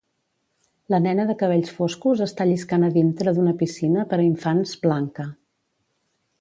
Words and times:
La 0.93 0.99
nena 1.07 1.25
de 1.31 1.35
cabells 1.41 1.73
foscos 1.75 2.23
està 2.27 2.49
lliscant 2.53 2.87
a 2.89 2.91
dintre 2.97 3.35
d'una 3.39 3.55
piscina 3.63 4.09
per 4.15 4.21
a 4.23 4.25
infants 4.31 4.77
blanca. 4.87 5.31